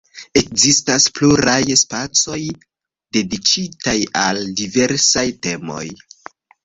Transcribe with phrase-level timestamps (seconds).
[0.39, 2.39] Ekzistas pluraj spacoj,
[3.17, 5.85] dediĉitaj al diversaj temoj.